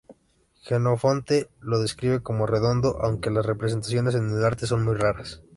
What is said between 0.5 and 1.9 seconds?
Jenofonte lo